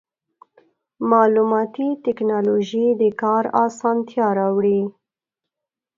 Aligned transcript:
مالوماتي 1.09 1.87
ټکنالوژي 2.05 2.87
د 3.01 3.03
کار 3.21 3.43
اسانتیا 3.65 4.27
راوړي. 4.39 4.81